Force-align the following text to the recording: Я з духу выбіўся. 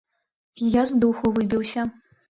Я 0.81 0.85
з 0.91 0.97
духу 1.03 1.33
выбіўся. 1.37 1.81